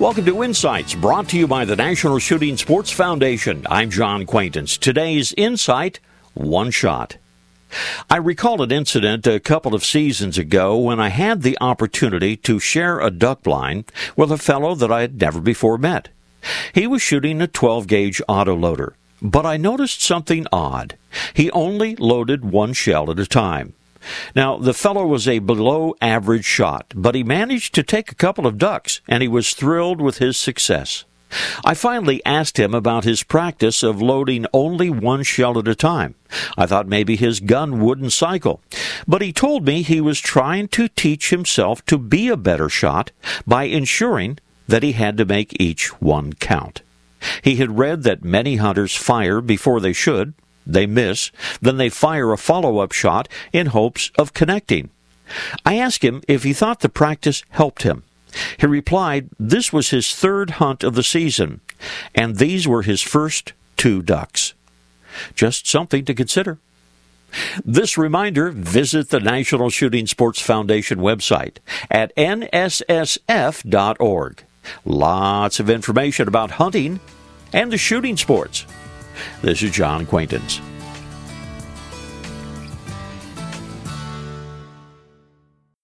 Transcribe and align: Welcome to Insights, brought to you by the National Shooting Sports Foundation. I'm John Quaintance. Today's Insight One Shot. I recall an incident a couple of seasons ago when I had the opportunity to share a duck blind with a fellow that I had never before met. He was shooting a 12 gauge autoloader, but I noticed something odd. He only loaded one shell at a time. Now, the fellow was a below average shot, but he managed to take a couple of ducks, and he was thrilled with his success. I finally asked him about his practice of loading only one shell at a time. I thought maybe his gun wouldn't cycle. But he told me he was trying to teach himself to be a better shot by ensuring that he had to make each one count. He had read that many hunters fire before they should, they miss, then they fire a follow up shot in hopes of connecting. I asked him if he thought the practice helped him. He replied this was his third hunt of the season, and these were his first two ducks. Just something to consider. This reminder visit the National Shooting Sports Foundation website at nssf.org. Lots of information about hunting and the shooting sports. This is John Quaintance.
Welcome 0.00 0.24
to 0.24 0.42
Insights, 0.42 0.94
brought 0.94 1.28
to 1.28 1.36
you 1.36 1.46
by 1.46 1.66
the 1.66 1.76
National 1.76 2.18
Shooting 2.18 2.56
Sports 2.56 2.90
Foundation. 2.90 3.66
I'm 3.68 3.90
John 3.90 4.24
Quaintance. 4.24 4.78
Today's 4.78 5.34
Insight 5.36 6.00
One 6.32 6.70
Shot. 6.70 7.18
I 8.08 8.16
recall 8.16 8.62
an 8.62 8.72
incident 8.72 9.26
a 9.26 9.38
couple 9.38 9.74
of 9.74 9.84
seasons 9.84 10.38
ago 10.38 10.78
when 10.78 10.98
I 10.98 11.10
had 11.10 11.42
the 11.42 11.58
opportunity 11.60 12.34
to 12.38 12.58
share 12.58 12.98
a 12.98 13.10
duck 13.10 13.42
blind 13.42 13.92
with 14.16 14.32
a 14.32 14.38
fellow 14.38 14.74
that 14.74 14.90
I 14.90 15.02
had 15.02 15.20
never 15.20 15.38
before 15.38 15.76
met. 15.76 16.08
He 16.72 16.86
was 16.86 17.02
shooting 17.02 17.42
a 17.42 17.46
12 17.46 17.86
gauge 17.86 18.22
autoloader, 18.26 18.94
but 19.20 19.44
I 19.44 19.58
noticed 19.58 20.00
something 20.00 20.46
odd. 20.50 20.96
He 21.34 21.50
only 21.50 21.94
loaded 21.96 22.42
one 22.42 22.72
shell 22.72 23.10
at 23.10 23.18
a 23.18 23.26
time. 23.26 23.74
Now, 24.34 24.56
the 24.56 24.74
fellow 24.74 25.06
was 25.06 25.28
a 25.28 25.38
below 25.40 25.94
average 26.00 26.44
shot, 26.44 26.92
but 26.94 27.14
he 27.14 27.22
managed 27.22 27.74
to 27.74 27.82
take 27.82 28.10
a 28.10 28.16
couple 28.16 28.46
of 28.46 28.58
ducks, 28.58 29.00
and 29.08 29.22
he 29.22 29.28
was 29.28 29.54
thrilled 29.54 30.00
with 30.00 30.18
his 30.18 30.38
success. 30.38 31.04
I 31.64 31.74
finally 31.74 32.24
asked 32.24 32.58
him 32.58 32.74
about 32.74 33.04
his 33.04 33.22
practice 33.22 33.82
of 33.82 34.02
loading 34.02 34.46
only 34.52 34.90
one 34.90 35.22
shell 35.22 35.58
at 35.58 35.68
a 35.68 35.74
time. 35.74 36.14
I 36.58 36.66
thought 36.66 36.88
maybe 36.88 37.16
his 37.16 37.40
gun 37.40 37.80
wouldn't 37.80 38.12
cycle. 38.12 38.60
But 39.06 39.22
he 39.22 39.32
told 39.32 39.64
me 39.64 39.82
he 39.82 40.00
was 40.00 40.20
trying 40.20 40.68
to 40.68 40.88
teach 40.88 41.30
himself 41.30 41.84
to 41.86 41.98
be 41.98 42.28
a 42.28 42.36
better 42.36 42.68
shot 42.68 43.12
by 43.46 43.64
ensuring 43.64 44.38
that 44.66 44.82
he 44.82 44.92
had 44.92 45.16
to 45.18 45.24
make 45.24 45.60
each 45.60 45.88
one 46.00 46.32
count. 46.32 46.82
He 47.42 47.56
had 47.56 47.78
read 47.78 48.02
that 48.04 48.24
many 48.24 48.56
hunters 48.56 48.96
fire 48.96 49.40
before 49.40 49.80
they 49.80 49.92
should, 49.92 50.34
they 50.72 50.86
miss, 50.86 51.30
then 51.60 51.76
they 51.76 51.88
fire 51.88 52.32
a 52.32 52.38
follow 52.38 52.78
up 52.78 52.92
shot 52.92 53.28
in 53.52 53.66
hopes 53.66 54.10
of 54.18 54.34
connecting. 54.34 54.90
I 55.64 55.76
asked 55.78 56.04
him 56.04 56.22
if 56.28 56.42
he 56.42 56.52
thought 56.52 56.80
the 56.80 56.88
practice 56.88 57.42
helped 57.50 57.82
him. 57.82 58.02
He 58.58 58.66
replied 58.66 59.28
this 59.38 59.72
was 59.72 59.90
his 59.90 60.14
third 60.14 60.50
hunt 60.50 60.84
of 60.84 60.94
the 60.94 61.02
season, 61.02 61.60
and 62.14 62.36
these 62.36 62.68
were 62.68 62.82
his 62.82 63.02
first 63.02 63.52
two 63.76 64.02
ducks. 64.02 64.54
Just 65.34 65.66
something 65.66 66.04
to 66.04 66.14
consider. 66.14 66.58
This 67.64 67.96
reminder 67.96 68.50
visit 68.50 69.10
the 69.10 69.20
National 69.20 69.70
Shooting 69.70 70.06
Sports 70.06 70.40
Foundation 70.40 70.98
website 70.98 71.58
at 71.90 72.14
nssf.org. 72.16 72.84
Lots 74.84 75.60
of 75.60 75.70
information 75.70 76.28
about 76.28 76.50
hunting 76.52 77.00
and 77.52 77.72
the 77.72 77.78
shooting 77.78 78.16
sports. 78.16 78.66
This 79.42 79.62
is 79.62 79.70
John 79.70 80.06
Quaintance. 80.06 80.60